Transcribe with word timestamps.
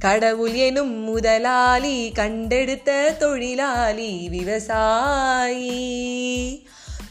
கடவுள் 0.00 0.52
எனும் 0.52 0.90
முதலாளி 0.90 2.12
கண்டெடுத்த 2.12 3.14
தொழிலாளி 3.18 4.28
விவசாயி. 4.28 5.68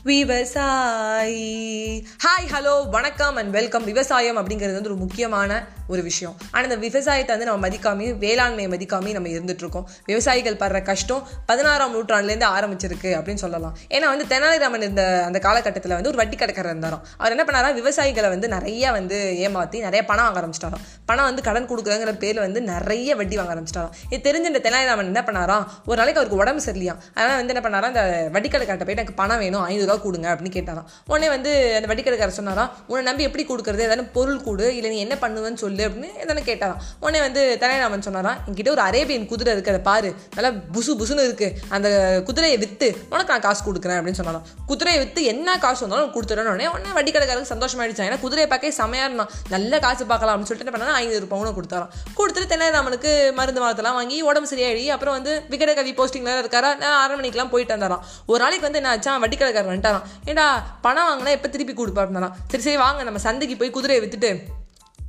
விவசாயி. 0.04 1.68
ஹாய் 2.00 2.54
ஹலோ 2.54 2.90
வணக்கம் 2.90 3.36
அண்ட் 3.36 3.52
வெல்கம் 3.52 3.84
விவசாயம் 3.84 4.38
அப்படிங்கிறது 4.38 4.74
வந்து 4.74 4.90
ஒரு 4.90 4.96
முக்கியமான 4.96 5.68
ஒரு 5.94 6.02
விஷயம். 6.10 6.36
ஆனால் 6.54 6.68
இந்த 6.70 6.78
விவசாயத்தை 6.86 7.32
வந்து 7.36 7.48
நம்ம 7.50 7.62
மதிக்காமையும் 7.68 8.18
வேளாண்மையை 8.26 8.70
மதிக்காமையும் 8.76 9.18
நம்ம 9.18 9.30
இருந்துகிட்ருக்கோம் 9.36 9.86
விவசாயிகள் 10.12 10.58
படுற 10.64 10.80
கஷ்டம் 10.90 11.24
பதினாறாம் 11.50 11.94
நூற்றாண்டுலேருந்து 11.96 12.48
ஆரம்பிச்சிருக்கு 12.56 13.12
அப்படின்னு 13.20 13.44
சொல்லலாம். 13.46 13.76
ஏன்னா 13.96 14.08
வந்து 14.14 14.26
தெனாலிராமன் 14.34 14.86
இருந்த 14.88 15.04
அந்த 15.28 15.40
காலகட்டத்தில் 15.48 15.96
வந்து 15.98 16.12
ஒரு 16.12 16.20
வட்டி 16.22 16.38
கடைக்காரர் 16.42 16.74
இருந்தாராம். 16.74 17.04
அவர் 17.20 17.36
என்ன 17.36 17.46
பண்ணாரா 17.50 17.72
விவசாயிகளை 17.80 18.30
வந்து 18.36 18.50
நிறைய 18.56 18.92
வந்து 18.98 19.20
ஏமாற்றி 19.46 19.80
நிறைய 19.88 20.02
பணம் 20.12 20.26
வாங்க 20.28 20.40
ஆரம்பிச்சிட்டாராம். 20.42 20.84
பணம் 21.12 21.28
வந்து 21.30 21.46
கடன் 21.48 21.70
கொடுக்குறங்கிற 21.72 22.14
பேரில் 22.24 22.44
வந்து 22.46 22.62
நிறைய 22.74 23.16
வட்டி 23.22 23.36
வாங்க 23.42 23.54
ஆரம்பிச்சிட்டாராம். 23.56 23.96
இது 24.12 24.22
தெரிஞ்ச 24.28 24.52
இந்த 24.54 24.62
தெனாலிராமன் 24.68 25.10
என்ன 25.12 25.24
பண்ணாராம்? 25.30 25.66
ஒரு 25.90 25.98
நாளைக்கு 26.02 26.22
அவருக்கு 26.22 26.42
உடம்பு 26.44 26.64
சரியில்லையா 26.68 26.96
அதனால் 27.18 27.40
வந்து 27.42 27.56
என்ன 27.56 27.64
பண்ணாரா 27.68 27.90
அந்த 27.94 28.04
வட்டி 28.36 28.52
கடைக்கார்ட்ட 28.54 28.86
போயிட்டு 28.88 29.04
எனக்கு 29.04 29.20
பணம் 29.22 29.42
வேணும் 29.46 29.64
ஐநூறு 29.70 29.90
ரூபா 29.90 29.98
கொடுங்க 30.06 30.28
அப்படின்னு 30.34 30.56
கேட்டாராம். 30.58 30.88
உடனே 31.12 31.30
வந்து 31.36 31.52
அந்த 31.80 31.90
வட்டி 31.92 32.06
கடைக்காரர் 32.08 32.40
சொன்னாராம் 32.40 32.72
உன்னை 32.92 33.04
நம்பி 33.10 33.28
எப்படி 33.30 33.46
கொடுக்குறது? 33.52 33.84
ஏதாவது 33.90 34.08
பொருள் 34.18 34.46
கொடு 34.48 34.68
இல்லை 34.78 34.92
நீ 34.96 35.00
என்ன 35.08 35.18
பண்ணுவேன்னு 35.26 35.62
சொல்லி. 35.66 35.78
அப்படின்னு 35.88 36.10
எதனா 36.24 36.44
கேட்டாராம் 36.50 36.80
உடனே 37.04 37.20
வந்து 37.26 37.42
தலைநாமன் 37.64 38.06
சொன்னாராம் 38.08 38.40
என்கிட்ட 38.48 38.72
ஒரு 38.76 38.84
அரேபியன் 38.88 39.28
குதிரை 39.32 39.54
இருக்கு 39.56 39.72
அதை 39.74 39.82
பாரு. 39.90 40.10
நல்லா 40.36 40.52
புசு 40.76 40.92
புசுன்னு 41.00 41.26
இருக்கு. 41.30 41.50
அந்த 41.76 41.90
குதிரையை 42.28 42.58
விற்று 42.64 42.90
உனக்கு 43.12 43.34
நான் 43.34 43.46
காசு 43.48 43.62
கொடுக்குறேன் 43.68 44.00
அப்படின்னு 44.00 44.20
சொன்னாராம். 44.22 44.46
குதிரையை 44.72 45.00
விற்று 45.04 45.24
என்ன 45.34 45.58
காசு 45.66 45.82
வந்தாலும் 45.86 46.14
கொடுத்துறேன்னு 46.16 46.54
உடனே 46.54 46.68
உடனே 46.74 46.94
வட்டி 46.98 47.14
கடைக்காரருக்கு 47.16 47.54
சந்தோஷமாயிடுச்சு. 47.54 48.08
ஏன்னா 48.10 48.20
குதிரையை 48.26 48.50
பார்க்க 48.54 48.74
செமையாக 48.82 49.10
இருந்தான். 49.10 49.32
நல்ல 49.56 49.80
காசு 49.86 50.10
பார்க்கலாம் 50.12 50.34
அப்படின்னு 50.34 50.52
சொல்லிட்டு 50.52 50.68
என்ன 50.68 50.76
பண்ணா 50.78 51.00
ஐநூறு 51.02 51.30
பவுனும் 51.34 51.58
கொடுத்தாராம். 51.60 51.94
கொடுத்துட்டு 52.20 52.52
தெனாலிராமனுக்கு 52.54 53.14
மருந்து 53.40 53.64
மரத்தெல்லாம் 53.66 53.98
வாங்கி 54.00 54.20
உடம்பு 54.30 54.52
சரியாயி 54.54 54.86
அப்புறம் 54.96 55.18
வந்து 55.18 55.34
விகட 55.54 55.74
கவி 55.80 55.94
போஸ்டிங்ல 56.00 56.38
இருக்காரா? 56.44 56.72
நான் 56.84 57.18
மணிக்கெல்லாம் 57.20 57.54
போயிட்டு 57.54 57.76
வந்தாராம். 57.76 58.04
ஒரு 58.32 58.40
நாளைக்கு 58.44 58.68
வந்து 58.68 58.80
என்ன 58.82 58.92
ஆச்சா 58.96 59.18
வட்டி 59.24 59.38
கடைக்காரர் 59.38 59.72
வந்துட்டாராம். 59.72 60.06
ஏண்டா 60.30 60.48
பணம் 60.86 61.10
வாங்கினா 61.10 61.36
எப்போ 61.38 61.50
திருப்பி 61.56 61.74
கொடுப்பா 61.74 62.04
அப்படின்னா 62.04 62.32
சரி 62.52 62.64
சரி 62.68 62.80
வாங்க. 62.86 63.04
நம்ம 63.08 63.22
சந்தைக்கு 63.28 63.58
போய் 63.62 63.76
குதிரையை 63.78 64.02
விற்றுட்டு 64.06 64.32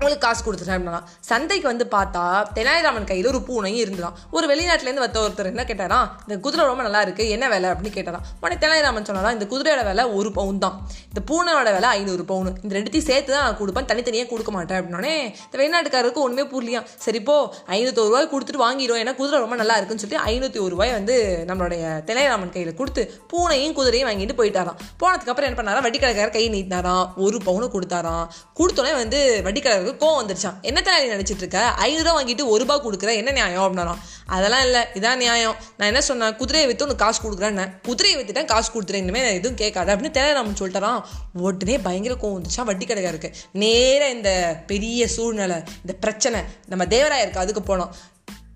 உங்களுக்கு 0.00 0.26
காசு 0.26 0.40
கொடுத்துட்டேன் 0.44 1.06
சந்தைக்கு 1.28 1.66
வந்து 1.70 1.84
பார்த்தா 1.94 2.22
தெனாலிராமன் 2.56 3.06
கையில் 3.08 3.26
ஒரு 3.30 3.40
பூனையும் 3.48 3.80
இருந்துதான் 3.82 4.14
ஒரு 4.36 4.46
வெளிநாட்டிலேருந்து 4.50 5.02
வந்த 5.04 5.18
ஒருத்தர் 5.24 5.50
என்ன 5.50 5.64
கேட்டாரா 5.70 5.98
இந்த 6.26 6.36
குதிரை 6.44 6.62
ரொம்ப 6.68 6.82
நல்லா 6.86 7.00
இருக்குது 7.06 7.32
என்ன 7.34 7.48
வேலை? 7.52 7.66
அப்படின்னு 7.72 7.92
கேட்டாராம். 7.96 8.24
உடனே 8.42 8.56
தெனாலிராமன் 8.62 9.06
சொன்னாரா 9.08 9.30
இந்த 9.36 9.46
குதிரையோட 9.50 9.82
விலை 9.88 10.04
ஒரு 10.18 10.30
பவுன் 10.38 10.60
தான். 10.62 10.76
இந்த 11.10 11.22
பூனையோட 11.30 11.72
விலை 11.76 11.88
ஐநூறு 11.98 12.24
பவுன் 12.30 12.48
இந்த 12.62 12.72
ரெண்டுத்தையும் 12.78 13.06
சேர்த்து 13.10 13.30
தான் 13.34 13.44
நான் 13.46 13.58
கொடுப்பேன் 13.60 13.88
தனித்தனியாக 13.90 14.28
கொடுக்க 14.32 14.52
மாட்டேன். 14.56 14.78
அப்படின்னே 14.80 15.12
இந்த 15.44 15.60
வெளிநாட்டுக்காரருக்கு 15.62 16.24
ஒன்றுமே 16.26 16.46
புரியலையா 16.54 16.82
சரிப்போ 17.06 17.36
ஐநூற்றி 17.76 18.06
ரூபாய் 18.08 18.30
கொடுத்துட்டு 18.32 18.64
வாங்கிடுவோம். 18.64 19.02
ஏன்னா 19.02 19.14
குதிரை 19.20 19.42
ரொம்ப 19.44 19.58
நல்லா 19.62 19.76
இருக்குன்னு 19.80 20.04
சொல்லிட்டு 20.04 20.24
ஐநூற்றி 20.32 20.60
ஒரு 20.64 20.72
ரூபாய் 20.76 20.94
வந்து 20.98 21.18
நம்மளுடைய 21.52 21.92
தெனாலிராமன் 22.08 22.54
கையில் 22.56 22.78
கொடுத்து 22.80 23.04
பூனையும் 23.34 23.76
குதிரையும் 23.80 24.10
வாங்கிட்டு 24.10 24.38
போயிட்டாராம். 24.40 24.80
போனதுக்கப்புறம் 25.04 25.50
என்ன 25.50 25.60
பண்ணாரா 25.60 25.84
வட்டிக்கடைக்காரர் 25.88 26.36
கை 26.38 26.46
நீட்டினாராம் 26.56 27.06
ஒரு 27.26 27.38
பவுனை 27.50 27.70
கொடுத்தாராம். 27.76 28.26
கொடுத்தோடனே 28.60 28.96
வந்து 29.02 29.20
வட்டி 29.48 29.58
அவனுக்கு 29.90 30.06
கோவம் 30.06 30.18
வந்துருச்சான் 30.20 30.60
என்ன 30.60 30.80
நீ 30.80 31.08
நினச்சிட்டு 31.12 31.42
இருக்க 31.42 31.74
ஐநூறுரூவா 31.86 32.14
வாங்கிட்டு 32.18 32.44
ஒரு 32.44 32.64
ரூபா 32.64 32.76
கொடுக்குற? 32.84 33.14
என்ன 33.14 33.30
நியாயம்? 33.30 33.62
அப்படின்னா 33.62 33.94
அதெல்லாம் 34.26 34.62
இல்லை. 34.62 34.80
இதான் 34.94 35.16
நியாயம். 35.16 35.56
நான் 35.76 35.88
என்ன 35.88 36.00
சொன்னேன் 36.00 36.36
குதிரையை 36.36 36.68
வித்து 36.68 36.84
உனக்கு 36.84 37.04
காசு 37.04 37.20
கொடுக்குறேன்னு 37.22 37.80
குதிரையை 37.82 38.16
வித்துட்டேன் 38.20 38.44
காசு 38.44 38.68
கொடுத்துறேன். 38.72 39.02
இனிமேல் 39.04 39.22
நான் 39.22 39.38
எதுவும் 39.40 39.56
கேட்காது. 39.56 39.94
அப்படின்னு 39.94 40.16
தெரியலாமன் 40.18 40.60
சொல்லிட்டாராம். 40.60 41.02
உடனே 41.32 41.78
பயங்கர 41.78 42.14
கோவம் 42.14 42.40
வந்துச்சா 42.40 42.62
வட்டி 42.62 42.86
கடைக்காருக்கு 42.86 43.32
நேராக 43.52 44.10
இந்த 44.10 44.62
பெரிய 44.66 45.08
சூழ்நிலை 45.08 45.56
இந்த 45.56 45.92
பிரச்சனை 46.00 46.40
நம்ம 46.66 46.84
தேவராயருக்கு 46.84 47.44
அதுக்கு 47.44 47.76
போனோம். 47.76 47.90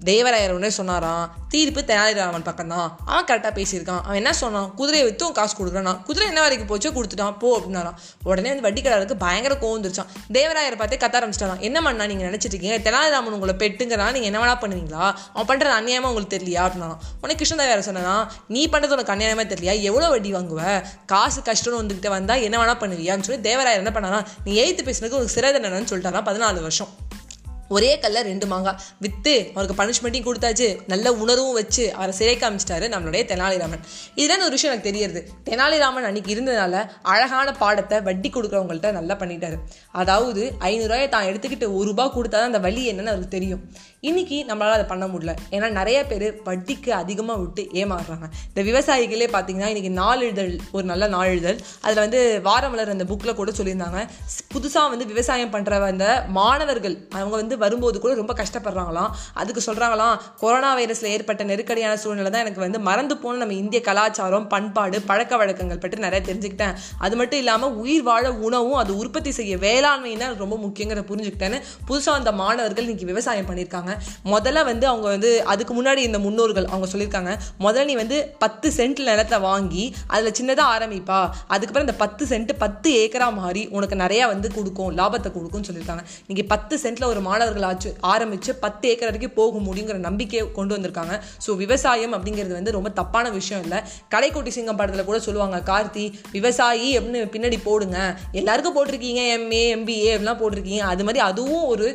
தேவராயர் 0.08 0.54
உடனே 0.54 0.70
சொன்னாராம் 0.78 1.24
தீர்ப்பு 1.52 1.80
தெனாலிராமன் 1.88 2.44
பக்கம் 2.46 2.70
தான் 2.72 2.88
அவன் 3.10 3.26
கரெக்டாக 3.28 3.52
பேசியிருக்கான். 3.58 4.00
அவன் 4.06 4.18
என்ன 4.20 4.30
சொன்னான்? 4.40 4.68
குதிரையை 4.78 5.04
உன் 5.08 5.36
காசு 5.38 5.54
கொடுக்குறான். 5.58 5.98
குதிரை 6.08 6.24
என்ன 6.30 6.40
வரைக்கும் 6.44 6.70
போச்சோ 6.72 6.90
கொடுத்துட்டான். 6.96 7.34
போ 7.42 7.48
அப்படின்னாராம். 7.58 7.96
உடனே 8.28 8.48
வந்து 8.52 8.64
வட்டிக்கடாருக்கு 8.66 9.16
பயங்கர 9.24 9.54
கோவம் 9.62 9.76
வந்துருச்சான் 9.76 10.10
தேவராயர் 10.36 10.76
பார்த்தே 10.80 10.98
கத்த 11.04 11.18
ஆரம்பிச்சிட்டாராம். 11.20 11.62
என்ன 11.68 11.78
பண்ணா 11.86 12.06
நீங்கள் 12.12 12.28
நினச்சிருக்கீங்க 12.30 12.78
தெனாலிராமன் 12.88 13.36
உங்களை 13.38 13.54
பெட்டுங்கிறா 13.62 14.08
நீங்கள் 14.16 14.30
என்ன 14.32 14.40
வேணா 14.42 14.56
பண்ணுவீங்களா? 14.64 15.04
அவன் 15.34 15.48
பண்ணுறது 15.50 15.74
அநியாயமாக 15.80 16.10
உங்களுக்கு 16.12 16.34
தெரியலையா? 16.36 16.64
அப்படின்னாராம். 16.66 17.00
உடனே 17.22 17.36
கிருஷ்ணதேவர 17.42 17.84
சொன்னா 17.88 18.16
நீ 18.56 18.62
பண்ணுறது 18.74 18.96
உனக்கு 18.98 19.14
அநியாயமாக 19.16 19.48
தெரியலையா? 19.54 19.76
எவ்வளோ 19.90 20.08
வட்டி 20.14 20.32
வாங்குவ? 20.38 20.62
காசு 21.14 21.40
கஷ்டம்னு 21.50 21.80
வந்துக்கிட்டே 21.82 22.12
வந்தால் 22.18 22.44
என்ன 22.48 22.58
வேணா 22.62 22.76
பண்ணுவியான்னு 22.84 23.26
சொல்லி 23.28 23.42
தேவராயர் 23.50 23.82
என்ன 23.84 23.94
பண்ணாராம்? 23.98 24.26
நீ 24.46 24.52
எய்த்து 24.64 24.88
பேசுனதுக்கு 24.88 25.18
உங்களுக்கு 25.18 25.38
சிறை 25.38 25.50
தண்டனைன்னு 25.56 25.92
சொல்லிட்டாராம். 25.92 26.28
பதினாலு 26.30 26.66
வருஷம். 26.68 26.92
ஒரே 27.68 27.98
கல்ல 27.98 28.22
ரெண்டு 28.22 28.46
மாங்காய் 28.46 28.76
வித்து 28.98 29.34
அவருக்கு 29.54 29.76
பனிஷ்மெண்ட்டையும் 29.80 30.28
கொடுத்தாச்சு. 30.28 30.68
நல்ல 30.86 31.12
உணர்வும் 31.12 31.52
வச்சு 31.52 31.94
அவரை 31.94 32.14
சிறை 32.18 32.36
காமிச்சிட்டாரு 32.36 32.88
நம்மளுடைய 32.94 33.22
தெனாலிராமன். 33.32 33.82
இதுதான் 34.14 34.40
ஒரு 34.40 34.50
விஷயம் 34.50 34.72
எனக்கு 34.72 34.90
தெரியுது. 34.90 35.22
தெனாலிராமன் 35.50 36.08
அன்னைக்கு 36.08 36.34
இருந்ததுனால 36.34 36.84
அழகான 37.02 37.52
பாடத்தை 37.52 38.02
வட்டி 38.02 38.28
கொடுக்குறவங்கள்ட்ட 38.28 38.92
நல்லா 38.92 39.14
பண்ணிட்டாரு. 39.14 39.58
அதாவது 39.92 40.54
ஐநூறுரூவாயை 40.60 41.08
தான் 41.08 41.28
எடுத்துக்கிட்டு 41.30 41.68
ஒரு 41.78 41.88
ரூபாய் 41.90 42.14
கொடுத்தாதான் 42.16 42.50
அந்த 42.52 42.58
வழி 42.58 42.92
என்னன்னு 42.92 43.12
அவருக்கு 43.12 43.28
தெரியும். 43.28 43.62
இன்னைக்கு 44.00 44.44
நம்மளால 44.48 44.76
அதை 44.78 44.84
பண்ண 44.84 45.04
முடியல. 45.06 45.34
ஏன்னா 45.50 45.70
நிறைய 45.70 46.06
பேர் 46.06 46.26
வட்டிக்கு 46.44 46.90
அதிகமாக 46.90 47.38
விட்டு 47.40 47.62
ஏமாறுறாங்க. 47.72 48.26
இந்த 48.48 48.62
விவசாயிகளே 48.70 49.28
பார்த்தீங்கன்னா 49.36 49.70
இன்னைக்கு 49.72 49.90
நாளிதழ் 49.90 50.58
ஒரு 50.72 50.84
நல்ல 50.84 51.06
நாளிதழ். 51.06 51.58
அதில் 51.80 52.02
வந்து 52.04 52.40
வாரமலர் 52.44 52.94
அந்த 52.96 53.04
புக்கில் 53.04 53.38
கூட 53.40 53.50
சொல்லியிருந்தாங்க. 53.50 54.00
புதுசாக 54.54 54.88
வந்து 54.88 55.06
விவசாயம் 55.06 55.54
பண்ணுற 55.54 55.80
அந்த 55.92 56.24
மாணவர்கள் 56.28 57.08
அவங்க 57.10 57.36
வந்து 57.36 57.53
வரும்போது 57.62 57.96
கூட 58.04 58.12
ரொம்ப 58.20 58.32
கஷ்டப்படுறாங்களாம். 58.40 59.10
அதுக்கு 59.40 59.62
சொல்கிறாங்களாம் 59.66 60.16
கொரோனா 60.42 60.70
வைரஸில் 60.78 61.12
ஏற்பட்ட 61.14 61.44
நெருக்கடியான 61.50 61.94
சூழ்நிலை 62.02 62.30
தான் 62.34 62.44
எனக்கு 62.44 62.62
வந்து 62.64 62.80
மறந்து 62.88 63.16
போன 63.22 63.40
நம்ம 63.42 63.56
இந்திய 63.62 63.80
கலாச்சாரம் 63.88 64.48
பண்பாடு 64.54 65.00
பழக்க 65.10 65.36
வழக்கங்கள் 65.42 65.82
பற்றி 65.84 65.98
நிறைய 66.06 66.20
தெரிஞ்சுக்கிட்டேன். 66.28 66.74
அது 67.06 67.14
மட்டும் 67.20 67.40
இல்லாமல் 67.42 67.74
உயிர் 67.82 68.06
வாழ 68.10 68.24
உணவும் 68.46 68.78
அது 68.82 68.92
உற்பத்தி 69.02 69.30
செய்ய 69.38 69.56
வேளாண்மையும் 69.66 70.22
தான் 70.24 70.36
ரொம்ப 70.42 70.58
முக்கியங்கிறத 70.64 71.04
புரிஞ்சுக்கிட்டேன்னு 71.10 71.60
புதுசாக 71.88 72.20
அந்த 72.20 72.32
மாணவர்கள் 72.42 72.86
இன்னைக்கு 72.86 73.10
விவசாயம் 73.12 73.48
பண்ணியிருக்காங்க. 73.50 73.92
முதல்ல 74.34 74.64
வந்து 74.70 74.86
அவங்க 74.92 75.06
வந்து 75.14 75.32
அதுக்கு 75.54 75.74
முன்னாடி 75.78 76.02
இந்த 76.08 76.18
முன்னோர்கள் 76.26 76.70
அவங்க 76.72 76.88
சொல்லியிருக்காங்க 76.92 77.32
முதல்ல 77.66 77.88
நீ 77.90 77.96
வந்து 78.02 78.18
பத்து 78.44 78.68
சென்ட் 78.78 79.00
நிலத்தை 79.10 79.38
வாங்கி 79.48 79.84
அதில் 80.14 80.36
சின்னதாக 80.38 80.74
ஆரம்பிப்பா. 80.76 81.20
அதுக்கப்புறம் 81.54 81.86
இந்த 81.88 81.96
பத்து 82.02 82.24
சென்ட் 82.30 82.52
பத்து 82.62 82.88
ஏக்கரா 83.02 83.28
மாறி 83.40 83.62
உனக்கு 83.76 83.96
நிறையா 84.02 84.24
வந்து 84.32 84.48
கொடுக்கும் 84.56 84.90
லாபத்தை 85.00 85.30
கொடுக்கும்னு 85.36 85.68
சொல்லியிருக்காங்க. 85.68 86.04
இன்னைக்கு 86.26 86.44
பத்து 86.52 86.74
சென்ட்ல 86.82 87.04
ஒரு 87.12 87.20
மாணவர்கள் 87.44 87.68
ஆச்சு 87.70 87.90
ஆரம்பிச்சு 88.12 88.50
பத்து 88.64 88.84
ஏக்கர் 88.90 89.08
வரைக்கும் 89.10 89.36
போக 89.38 89.58
முடியுங்கிற 89.66 89.96
நம்பிக்கையை 90.06 90.44
கொண்டு 90.58 90.72
வந்திருக்காங்க. 90.76 91.14
ஸோ 91.44 91.50
விவசாயம் 91.62 92.14
அப்படிங்கிறது 92.16 92.54
வந்து 92.58 92.74
ரொம்ப 92.76 92.90
தப்பான 93.00 93.30
விஷயம் 93.38 93.62
இல்லை. 93.64 93.78
கடைக்கோட்டி 94.14 94.52
சிங்கம் 94.56 94.78
படத்தில் 94.80 95.08
கூட 95.10 95.18
சொல்லுவாங்க 95.26 95.58
கார்த்தி 95.70 96.04
விவசாயி 96.36 96.90
அப்படின்னு 96.98 97.32
பின்னாடி 97.34 97.58
போடுங்க. 97.68 97.98
எல்லாருக்கும் 98.40 98.76
போட்டிருக்கீங்க 98.76 99.22
எம்ஏ 99.36 99.64
எம்பிஏ 99.76 100.10
அப்படிலாம் 100.14 100.42
போட்டிருக்கீங்க. 100.42 100.84
அது 100.94 101.04
மாதிரி 101.08 101.22
அதுவும் 101.30 101.66
ஒரு 101.74 101.86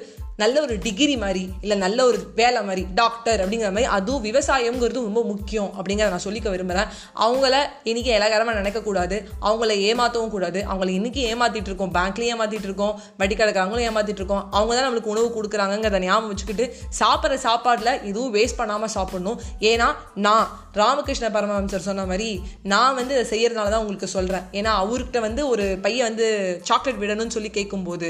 நல்ல 0.43 0.55
ஒரு 0.65 0.75
டிகிரி 0.85 1.15
மாதிரி 1.23 1.43
இல்லை 1.63 1.77
நல்ல 1.85 1.99
ஒரு 2.09 2.19
வேலை 2.39 2.61
மாதிரி 2.69 2.83
டாக்டர் 3.01 3.39
அப்படிங்கிற 3.43 3.71
மாதிரி 3.75 3.89
அதுவும் 3.97 4.25
விவசாயம்ங்கிறது 4.27 5.07
ரொம்ப 5.09 5.23
முக்கியம் 5.31 5.71
அப்படிங்கிறத 5.77 6.13
நான் 6.15 6.25
சொல்லிக்க 6.27 6.49
விரும்புகிறேன் 6.55 6.89
அவங்கள 7.25 7.55
இன்றைக்கி 7.89 8.11
இலகரமாக 8.17 8.57
நினைக்கக்கூடாது 8.61 9.17
அவங்கள 9.49 9.71
ஏமாற்றவும் 9.89 10.33
கூடாது. 10.35 10.59
அவங்கள 10.71 10.89
இன்றைக்கி 10.99 11.21
ஏமாற்றிட்டு 11.31 11.69
இருக்கோம். 11.71 11.93
பேங்க்லேயும் 11.97 12.33
ஏமாற்றிட்டு 12.35 12.69
இருக்கோம். 12.69 12.93
வட்டி 13.19 13.35
கடைக்காரங்களும் 13.35 13.87
இருக்கோம். 14.15 14.43
அவங்க 14.57 14.71
தான் 14.75 14.87
நம்மளுக்கு 14.87 15.13
உணவு 15.13 15.27
கொடுக்குறாங்கிறத 15.35 15.99
ஞாபகம் 16.05 16.31
வச்சுக்கிட்டு 16.31 16.65
சாப்பிட்ற 16.99 17.37
சாப்பாட்டில் 17.47 17.93
எதுவும் 18.09 18.33
வேஸ்ட் 18.37 18.59
பண்ணாமல் 18.61 18.93
சாப்பிடணும். 18.95 19.39
ஏன்னா 19.71 19.87
நான் 20.27 20.45
ராமகிருஷ்ண 20.79 21.27
பரமஹம்சர் 21.35 21.85
சொன்ன 21.87 22.05
மாதிரி 22.09 22.29
நான் 22.71 22.97
வந்து 22.99 23.13
இதை 23.17 23.25
செய்கிறதுனால 23.31 23.71
தான் 23.73 23.83
உங்களுக்கு 23.83 24.09
சொல்கிறேன் 24.15 24.45
ஏன்னா 24.59 24.71
அவர்கிட்ட 24.81 25.19
வந்து 25.27 25.41
ஒரு 25.51 25.65
பையன் 25.85 26.07
வந்து 26.09 26.27
சாக்லேட் 26.69 27.01
விடணும்னு 27.03 27.35
சொல்லி 27.37 27.51
கேட்கும்போது 27.57 28.09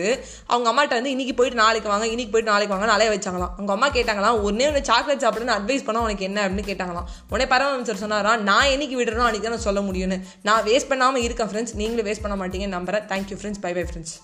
அவங்க 0.51 0.67
அம்மாட்ட 0.71 0.99
வந்து 0.99 1.13
இன்னைக்கு 1.15 1.35
போயிட்டு 1.39 1.61
நாளைக்கு 1.63 1.91
வாங்க. 1.93 2.07
இன்னைக்கு 2.19 2.43
போயிட்டு 2.43 2.51
நாளைக்கு 2.51 2.75
வாங்க 2.75 2.91
நாளே 2.91 3.07
வச்சாங்களாம். 3.15 3.53
அவங்க 3.57 3.73
அம்மா 3.75 3.87
கேட்டாங்களாம் 3.89 4.39
ஒன்னே 4.39 4.65
ஒன்று 4.69 4.81
சாக்லேட் 4.83 5.23
சாப்பிடுன்னு 5.23 5.55
அட்வைஸ் 5.57 5.83
பண்ண 5.83 6.01
உனக்கு 6.01 6.23
என்ன? 6.23 6.47
அப்படின்னு 6.47 6.67
கேட்டாங்களாம். 6.71 7.07
உடனே 7.29 7.49
பரமஹம்சர் 7.53 8.01
சொன்னாரா 8.03 8.37
நான் 8.37 8.65
என்னைக்கு 8.65 8.97
விடுறோம் 9.01 9.27
அன்னைக்கு 9.29 9.47
தான் 9.47 9.57
நான் 9.57 9.67
சொல்ல 9.67 9.79
முடியும்னு. 9.79 10.21
நான் 10.43 10.63
வேஸ்ட் 10.63 10.87
பண்ணாமல் 10.87 11.21
இருக்கேன் 11.21 11.47
ஃப்ரெண்ட்ஸ் 11.47 11.75
நீங்களும் 11.75 12.11
வேஸ்ட் 12.11 12.25
பண்ண 12.25 12.35
மாட்டீங்கன்னு 12.41 12.77
நம்புறேன். 12.79 13.05
Thank you 13.11 13.37
friends 13.41 13.61
bye 13.61 13.73
bye 13.73 13.83
friends 13.83 14.15